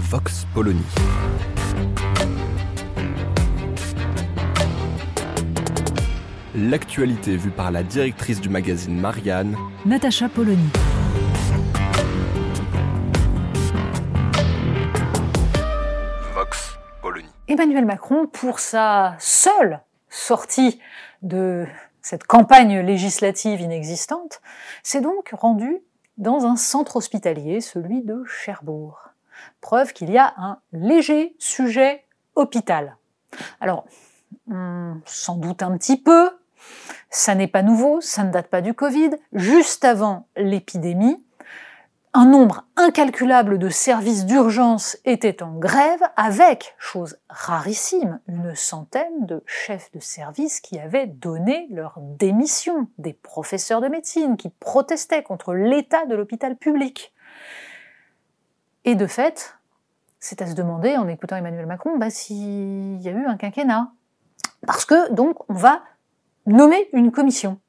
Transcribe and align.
Vox 0.00 0.46
Polony. 0.54 0.80
L'actualité 6.54 7.36
vue 7.36 7.50
par 7.50 7.72
la 7.72 7.82
directrice 7.82 8.40
du 8.40 8.48
magazine 8.48 8.98
Marianne, 8.98 9.56
Natacha 9.84 10.28
Polony. 10.28 10.68
Vox 16.32 16.78
Polony. 17.02 17.28
Emmanuel 17.48 17.84
Macron, 17.84 18.28
pour 18.28 18.60
sa 18.60 19.16
seule 19.18 19.80
sortie 20.08 20.80
de 21.22 21.66
cette 22.02 22.24
campagne 22.24 22.78
législative 22.78 23.60
inexistante, 23.60 24.40
s'est 24.84 25.00
donc 25.00 25.30
rendu 25.32 25.78
dans 26.18 26.46
un 26.46 26.54
centre 26.54 26.96
hospitalier, 26.96 27.60
celui 27.60 28.02
de 28.02 28.22
Cherbourg. 28.26 29.08
Preuve 29.60 29.92
qu'il 29.92 30.10
y 30.10 30.18
a 30.18 30.34
un 30.36 30.58
léger 30.72 31.34
sujet 31.38 32.04
hôpital. 32.34 32.96
Alors, 33.60 33.84
on 34.50 35.00
s'en 35.04 35.36
doute 35.36 35.62
un 35.62 35.76
petit 35.76 36.00
peu, 36.00 36.30
ça 37.10 37.34
n'est 37.34 37.48
pas 37.48 37.62
nouveau, 37.62 38.00
ça 38.00 38.24
ne 38.24 38.30
date 38.30 38.48
pas 38.48 38.60
du 38.60 38.74
Covid. 38.74 39.10
Juste 39.32 39.84
avant 39.84 40.26
l'épidémie, 40.36 41.22
un 42.14 42.24
nombre 42.24 42.64
incalculable 42.76 43.58
de 43.58 43.68
services 43.68 44.24
d'urgence 44.24 44.96
étaient 45.04 45.42
en 45.42 45.52
grève 45.52 46.02
avec, 46.16 46.74
chose 46.78 47.18
rarissime, 47.28 48.20
une 48.28 48.54
centaine 48.54 49.26
de 49.26 49.42
chefs 49.46 49.92
de 49.92 50.00
service 50.00 50.60
qui 50.60 50.78
avaient 50.78 51.06
donné 51.06 51.68
leur 51.70 51.98
démission, 52.00 52.88
des 52.98 53.12
professeurs 53.12 53.80
de 53.80 53.88
médecine 53.88 54.36
qui 54.36 54.48
protestaient 54.48 55.22
contre 55.22 55.54
l'état 55.54 56.06
de 56.06 56.14
l'hôpital 56.14 56.56
public. 56.56 57.12
Et 58.88 58.94
de 58.94 59.06
fait, 59.06 59.54
c'est 60.18 60.40
à 60.40 60.46
se 60.46 60.54
demander, 60.54 60.96
en 60.96 61.08
écoutant 61.08 61.36
Emmanuel 61.36 61.66
Macron, 61.66 61.98
bah, 61.98 62.08
s'il 62.08 62.98
y 63.02 63.08
a 63.10 63.12
eu 63.12 63.26
un 63.26 63.36
quinquennat. 63.36 63.92
Parce 64.66 64.86
que, 64.86 65.12
donc, 65.12 65.36
on 65.50 65.52
va 65.52 65.82
nommer 66.46 66.88
une 66.94 67.12
commission. 67.12 67.60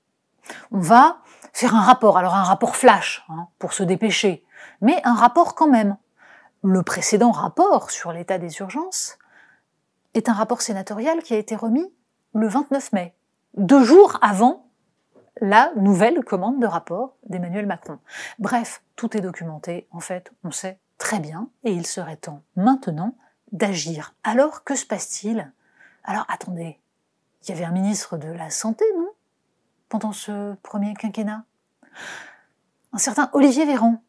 On 0.72 0.80
va 0.80 1.18
faire 1.52 1.76
un 1.76 1.82
rapport, 1.82 2.18
alors 2.18 2.36
un 2.36 2.44
rapport 2.44 2.78
flash, 2.78 3.26
hein, 3.28 3.50
pour 3.60 3.74
se 3.74 3.84
dépêcher, 3.84 4.46
mais 4.80 5.02
un 5.04 5.14
rapport 5.14 5.56
quand 5.56 5.68
même. 5.68 5.98
Le 6.64 6.84
précédent 6.84 7.32
rapport 7.32 7.92
sur 7.92 8.14
l'état 8.14 8.38
des 8.38 8.58
urgences 8.60 9.20
est 10.14 10.30
un 10.30 10.34
rapport 10.34 10.62
sénatorial 10.62 11.22
qui 11.22 11.34
a 11.34 11.38
été 11.38 11.58
remis 11.58 11.94
le 12.34 12.48
29 12.48 12.94
mai, 12.94 13.14
deux 13.58 13.84
jours 13.84 14.18
avant 14.22 14.70
la 15.42 15.74
nouvelle 15.76 16.24
commande 16.24 16.62
de 16.62 16.66
rapport 16.66 17.18
d'Emmanuel 17.26 17.66
Macron. 17.66 18.00
Bref, 18.40 18.84
tout 18.96 19.18
est 19.18 19.22
documenté, 19.22 19.86
en 19.92 20.00
fait, 20.00 20.32
on 20.46 20.52
sait 20.52 20.80
très 21.00 21.20
bien, 21.20 21.50
et 21.64 21.72
il 21.72 21.88
serait 21.88 22.18
temps 22.18 22.44
maintenant 22.56 23.16
d'agir. 23.52 24.14
Alors, 24.24 24.64
que 24.64 24.76
se 24.76 24.86
passe-t-il? 24.86 25.52
Alors, 26.04 26.26
attendez, 26.30 26.78
il 27.42 27.50
y 27.50 27.52
avait 27.54 27.64
un 27.64 27.72
ministre 27.72 28.18
de 28.18 28.28
la 28.28 28.52
Santé, 28.52 28.86
non? 28.96 29.10
Pendant 29.88 30.12
ce 30.12 30.54
premier 30.62 30.94
quinquennat? 30.94 31.44
Un 32.94 32.98
certain 33.00 33.32
Olivier 33.34 33.66
Véran, 33.66 34.04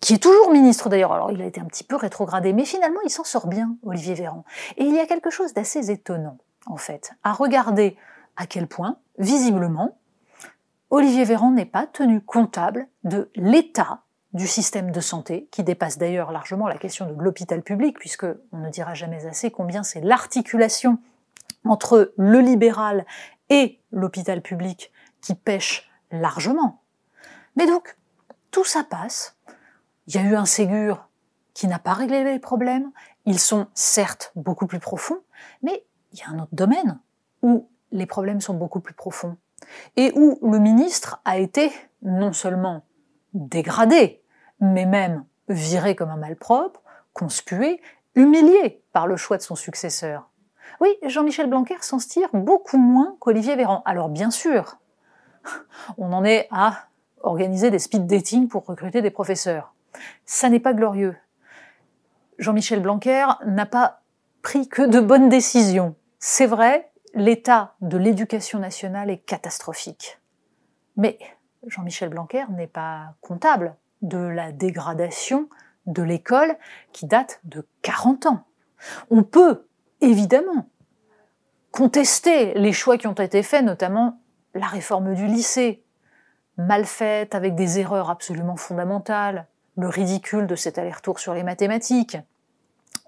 qui 0.00 0.14
est 0.14 0.22
toujours 0.22 0.50
ministre 0.50 0.88
d'ailleurs. 0.88 1.12
Alors, 1.12 1.30
il 1.30 1.40
a 1.40 1.46
été 1.46 1.60
un 1.60 1.66
petit 1.66 1.84
peu 1.84 1.94
rétrogradé, 1.94 2.52
mais 2.52 2.64
finalement, 2.64 3.00
il 3.04 3.10
s'en 3.10 3.22
sort 3.24 3.46
bien, 3.46 3.76
Olivier 3.84 4.14
Véran. 4.14 4.44
Et 4.76 4.84
il 4.84 4.94
y 4.94 4.98
a 4.98 5.06
quelque 5.06 5.30
chose 5.30 5.52
d'assez 5.52 5.90
étonnant, 5.90 6.38
en 6.66 6.78
fait, 6.78 7.12
à 7.22 7.32
regarder 7.32 7.96
à 8.36 8.46
quel 8.46 8.66
point, 8.66 8.96
visiblement, 9.18 9.98
Olivier 10.88 11.24
Véran 11.24 11.52
n'est 11.52 11.66
pas 11.66 11.86
tenu 11.86 12.20
comptable 12.20 12.88
de 13.04 13.30
l'état 13.36 14.02
du 14.32 14.46
système 14.46 14.92
de 14.92 15.00
santé, 15.00 15.48
qui 15.50 15.64
dépasse 15.64 15.98
d'ailleurs 15.98 16.30
largement 16.30 16.68
la 16.68 16.78
question 16.78 17.06
de 17.06 17.20
l'hôpital 17.20 17.62
public, 17.62 17.98
puisque 17.98 18.26
on 18.52 18.58
ne 18.58 18.70
dira 18.70 18.94
jamais 18.94 19.26
assez 19.26 19.50
combien 19.50 19.82
c'est 19.82 20.00
l'articulation 20.00 20.98
entre 21.64 22.12
le 22.16 22.38
libéral 22.40 23.04
et 23.48 23.80
l'hôpital 23.90 24.40
public 24.40 24.92
qui 25.20 25.34
pêche 25.34 25.90
largement. 26.10 26.82
Mais 27.56 27.66
donc, 27.66 27.96
tout 28.50 28.64
ça 28.64 28.84
passe. 28.84 29.36
Il 30.06 30.14
y 30.14 30.18
a 30.18 30.22
eu 30.22 30.34
un 30.34 30.46
Ségur 30.46 31.08
qui 31.52 31.66
n'a 31.66 31.78
pas 31.78 31.92
réglé 31.92 32.24
les 32.24 32.38
problèmes. 32.38 32.90
Ils 33.26 33.38
sont 33.38 33.66
certes 33.74 34.32
beaucoup 34.36 34.66
plus 34.66 34.80
profonds, 34.80 35.20
mais 35.62 35.84
il 36.12 36.20
y 36.20 36.22
a 36.22 36.30
un 36.30 36.38
autre 36.38 36.54
domaine 36.54 37.00
où 37.42 37.68
les 37.92 38.06
problèmes 38.06 38.40
sont 38.40 38.54
beaucoup 38.54 38.80
plus 38.80 38.94
profonds 38.94 39.36
et 39.96 40.12
où 40.14 40.38
le 40.48 40.58
ministre 40.58 41.20
a 41.24 41.38
été 41.38 41.72
non 42.02 42.32
seulement 42.32 42.84
dégradé, 43.34 44.19
mais 44.60 44.86
même 44.86 45.24
viré 45.48 45.96
comme 45.96 46.10
un 46.10 46.16
malpropre, 46.16 46.82
conspué, 47.12 47.80
humilié 48.14 48.82
par 48.92 49.06
le 49.06 49.16
choix 49.16 49.36
de 49.36 49.42
son 49.42 49.56
successeur. 49.56 50.30
Oui, 50.80 50.88
Jean-Michel 51.04 51.48
Blanquer 51.48 51.76
s'en 51.80 51.98
tire 51.98 52.28
beaucoup 52.32 52.78
moins 52.78 53.16
qu'Olivier 53.20 53.56
Véran. 53.56 53.82
Alors 53.84 54.08
bien 54.08 54.30
sûr, 54.30 54.78
on 55.98 56.12
en 56.12 56.24
est 56.24 56.48
à 56.50 56.86
organiser 57.22 57.70
des 57.70 57.78
speed 57.78 58.06
dating 58.06 58.48
pour 58.48 58.64
recruter 58.64 59.02
des 59.02 59.10
professeurs. 59.10 59.74
Ça 60.24 60.48
n'est 60.48 60.60
pas 60.60 60.72
glorieux. 60.72 61.16
Jean-Michel 62.38 62.80
Blanquer 62.80 63.26
n'a 63.46 63.66
pas 63.66 64.00
pris 64.42 64.68
que 64.68 64.82
de 64.82 65.00
bonnes 65.00 65.28
décisions. 65.28 65.94
C'est 66.18 66.46
vrai, 66.46 66.90
l'état 67.14 67.74
de 67.80 67.98
l'éducation 67.98 68.58
nationale 68.58 69.10
est 69.10 69.18
catastrophique. 69.18 70.18
Mais 70.96 71.18
Jean-Michel 71.66 72.08
Blanquer 72.08 72.44
n'est 72.50 72.66
pas 72.66 73.14
comptable 73.20 73.74
de 74.02 74.18
la 74.18 74.52
dégradation 74.52 75.48
de 75.86 76.02
l'école 76.02 76.56
qui 76.92 77.06
date 77.06 77.40
de 77.44 77.66
40 77.82 78.26
ans. 78.26 78.44
On 79.10 79.22
peut, 79.22 79.66
évidemment, 80.00 80.68
contester 81.70 82.54
les 82.54 82.72
choix 82.72 82.98
qui 82.98 83.06
ont 83.06 83.12
été 83.12 83.42
faits, 83.42 83.64
notamment 83.64 84.20
la 84.54 84.66
réforme 84.66 85.14
du 85.14 85.26
lycée, 85.26 85.84
mal 86.56 86.84
faite, 86.84 87.34
avec 87.34 87.54
des 87.54 87.78
erreurs 87.78 88.10
absolument 88.10 88.56
fondamentales, 88.56 89.46
le 89.76 89.88
ridicule 89.88 90.46
de 90.46 90.56
cet 90.56 90.78
aller-retour 90.78 91.18
sur 91.18 91.34
les 91.34 91.42
mathématiques. 91.42 92.18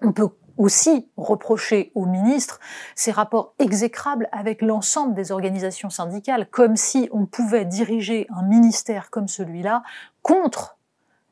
On 0.00 0.12
peut 0.12 0.28
aussi 0.58 1.10
reprocher 1.16 1.92
au 1.94 2.06
ministre 2.06 2.60
ses 2.94 3.10
rapports 3.10 3.54
exécrables 3.58 4.28
avec 4.32 4.62
l'ensemble 4.62 5.14
des 5.14 5.32
organisations 5.32 5.90
syndicales, 5.90 6.48
comme 6.50 6.76
si 6.76 7.08
on 7.12 7.26
pouvait 7.26 7.64
diriger 7.64 8.26
un 8.34 8.42
ministère 8.42 9.10
comme 9.10 9.28
celui-là 9.28 9.82
contre 10.22 10.78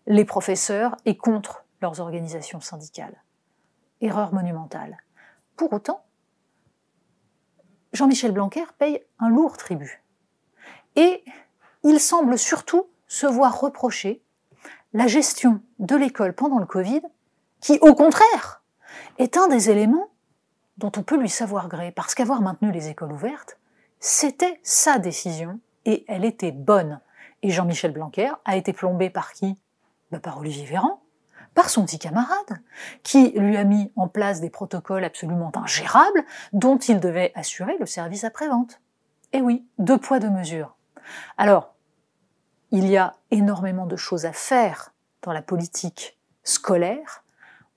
les 0.06 0.24
professeurs 0.24 0.96
et 1.04 1.16
contre 1.16 1.64
leurs 1.80 2.00
organisations 2.00 2.60
syndicales. 2.60 3.22
Erreur 4.00 4.32
monumentale. 4.32 4.98
Pour 5.56 5.72
autant, 5.72 6.04
Jean-Michel 7.92 8.32
Blanquer 8.32 8.64
paye 8.78 9.02
un 9.18 9.28
lourd 9.28 9.56
tribut. 9.56 10.02
Et 10.96 11.24
il 11.82 12.00
semble 12.00 12.38
surtout 12.38 12.88
se 13.06 13.26
voir 13.26 13.60
reprocher 13.60 14.22
la 14.92 15.06
gestion 15.06 15.60
de 15.78 15.96
l'école 15.96 16.34
pendant 16.34 16.58
le 16.58 16.66
Covid, 16.66 17.02
qui, 17.60 17.78
au 17.80 17.94
contraire, 17.94 18.62
est 19.18 19.36
un 19.36 19.48
des 19.48 19.70
éléments 19.70 20.10
dont 20.78 20.92
on 20.96 21.02
peut 21.02 21.18
lui 21.18 21.28
savoir 21.28 21.68
gré, 21.68 21.92
parce 21.92 22.14
qu'avoir 22.14 22.40
maintenu 22.40 22.72
les 22.72 22.88
écoles 22.88 23.12
ouvertes, 23.12 23.58
c'était 23.98 24.58
sa 24.62 24.98
décision, 24.98 25.60
et 25.84 26.04
elle 26.08 26.24
était 26.24 26.52
bonne. 26.52 27.00
Et 27.42 27.50
Jean-Michel 27.50 27.92
Blanquer 27.92 28.32
a 28.44 28.56
été 28.56 28.72
plombé 28.72 29.10
par 29.10 29.32
qui? 29.32 29.56
Par 30.18 30.38
Olivier 30.38 30.64
Véran, 30.64 31.02
par 31.54 31.70
son 31.70 31.84
petit 31.84 31.98
camarade, 31.98 32.62
qui 33.02 33.30
lui 33.30 33.56
a 33.56 33.64
mis 33.64 33.92
en 33.96 34.08
place 34.08 34.40
des 34.40 34.50
protocoles 34.50 35.04
absolument 35.04 35.52
ingérables 35.56 36.24
dont 36.52 36.78
il 36.78 37.00
devait 37.00 37.32
assurer 37.34 37.76
le 37.78 37.86
service 37.86 38.24
après-vente. 38.24 38.80
Et 39.32 39.40
oui, 39.40 39.66
deux 39.78 39.98
poids, 39.98 40.18
deux 40.18 40.30
mesures. 40.30 40.76
Alors, 41.36 41.74
il 42.70 42.86
y 42.86 42.96
a 42.96 43.14
énormément 43.30 43.86
de 43.86 43.96
choses 43.96 44.26
à 44.26 44.32
faire 44.32 44.92
dans 45.22 45.32
la 45.32 45.42
politique 45.42 46.18
scolaire. 46.44 47.24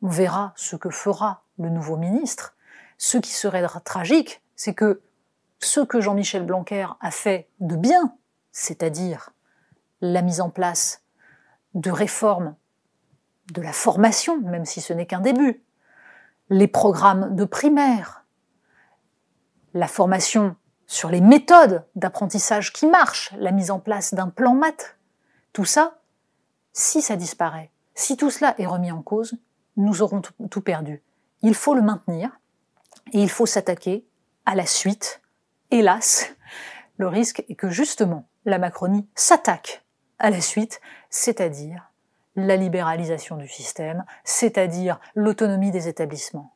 On 0.01 0.07
verra 0.07 0.53
ce 0.55 0.75
que 0.75 0.89
fera 0.89 1.43
le 1.57 1.69
nouveau 1.69 1.97
ministre. 1.97 2.55
Ce 2.97 3.17
qui 3.17 3.31
serait 3.31 3.65
tragique, 3.83 4.41
c'est 4.55 4.73
que 4.73 5.01
ce 5.59 5.79
que 5.79 6.01
Jean-Michel 6.01 6.45
Blanquer 6.45 6.87
a 6.99 7.11
fait 7.11 7.49
de 7.59 7.75
bien, 7.75 8.15
c'est-à-dire 8.51 9.31
la 10.01 10.21
mise 10.21 10.41
en 10.41 10.49
place 10.49 11.02
de 11.73 11.91
réforme 11.91 12.55
de 13.53 13.61
la 13.61 13.73
formation, 13.73 14.39
même 14.41 14.65
si 14.65 14.81
ce 14.81 14.93
n'est 14.93 15.05
qu'un 15.05 15.19
début, 15.19 15.63
les 16.49 16.67
programmes 16.67 17.35
de 17.35 17.45
primaire, 17.45 18.25
la 19.73 19.87
formation 19.87 20.55
sur 20.85 21.09
les 21.09 21.21
méthodes 21.21 21.85
d'apprentissage 21.95 22.73
qui 22.73 22.87
marchent, 22.87 23.33
la 23.37 23.51
mise 23.51 23.71
en 23.71 23.79
place 23.79 24.13
d'un 24.13 24.29
plan 24.29 24.53
maths, 24.53 24.97
tout 25.51 25.65
ça, 25.65 25.99
si 26.71 27.01
ça 27.01 27.15
disparaît, 27.15 27.71
si 27.95 28.17
tout 28.17 28.29
cela 28.29 28.55
est 28.57 28.65
remis 28.65 28.91
en 28.91 29.01
cause, 29.01 29.35
nous 29.77 30.01
aurons 30.01 30.21
tout 30.21 30.61
perdu. 30.61 31.01
Il 31.41 31.55
faut 31.55 31.73
le 31.73 31.81
maintenir 31.81 32.29
et 33.11 33.21
il 33.21 33.29
faut 33.29 33.45
s'attaquer 33.45 34.05
à 34.45 34.55
la 34.55 34.65
suite. 34.65 35.21
Hélas, 35.71 36.35
le 36.97 37.07
risque 37.07 37.43
est 37.49 37.55
que 37.55 37.69
justement 37.69 38.27
la 38.45 38.59
Macronie 38.59 39.07
s'attaque 39.15 39.83
à 40.19 40.29
la 40.29 40.41
suite, 40.41 40.81
c'est-à-dire 41.09 41.91
la 42.35 42.55
libéralisation 42.55 43.37
du 43.37 43.47
système, 43.47 44.05
c'est-à-dire 44.23 44.99
l'autonomie 45.15 45.71
des 45.71 45.87
établissements. 45.87 46.53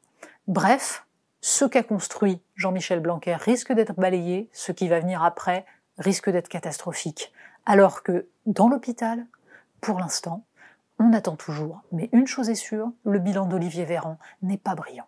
Bref, 0.47 1.05
ce 1.41 1.65
qu'a 1.65 1.83
construit 1.83 2.41
Jean-Michel 2.55 2.99
Blanquer 2.99 3.35
risque 3.35 3.71
d'être 3.71 3.93
balayé, 3.93 4.49
ce 4.53 4.71
qui 4.71 4.87
va 4.87 4.99
venir 4.99 5.23
après 5.23 5.65
risque 5.97 6.29
d'être 6.29 6.49
catastrophique. 6.49 7.31
Alors 7.65 8.03
que 8.03 8.27
dans 8.45 8.69
l'hôpital, 8.69 9.25
pour 9.81 9.99
l'instant, 9.99 10.43
on 10.99 11.13
attend 11.13 11.35
toujours. 11.35 11.81
Mais 11.91 12.09
une 12.11 12.27
chose 12.27 12.49
est 12.49 12.55
sûre, 12.55 12.91
le 13.03 13.19
bilan 13.19 13.45
d'Olivier 13.45 13.85
Véran 13.85 14.17
n'est 14.41 14.57
pas 14.57 14.75
brillant. 14.75 15.07